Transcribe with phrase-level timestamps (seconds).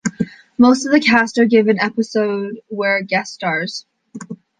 [0.57, 3.85] Most of the cast of a given episode were guest stars.